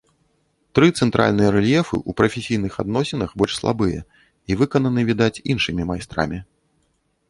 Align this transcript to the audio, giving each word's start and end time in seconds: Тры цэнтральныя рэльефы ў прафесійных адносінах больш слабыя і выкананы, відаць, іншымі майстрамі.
Тры 0.77 0.87
цэнтральныя 1.03 1.49
рэльефы 1.57 1.93
ў 1.99 2.11
прафесійных 2.23 2.73
адносінах 2.85 3.29
больш 3.45 3.53
слабыя 3.61 3.99
і 4.09 4.51
выкананы, 4.63 5.01
відаць, 5.15 5.33
іншымі 5.55 5.83
майстрамі. 5.93 6.47